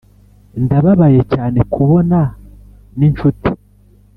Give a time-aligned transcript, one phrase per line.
[0.63, 2.19] ndababaye cyane kubona
[2.97, 3.49] ninshuti